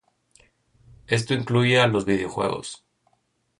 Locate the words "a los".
1.79-2.05